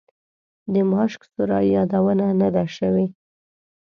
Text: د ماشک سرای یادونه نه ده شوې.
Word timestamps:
د 0.73 0.75
ماشک 0.91 1.21
سرای 1.33 1.65
یادونه 1.75 2.27
نه 2.41 2.49
ده 2.55 2.63
شوې. 2.77 3.05